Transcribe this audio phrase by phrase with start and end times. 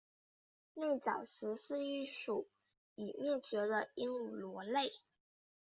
[0.73, 2.47] 内角石是一属
[2.95, 4.91] 已灭绝的鹦鹉螺类。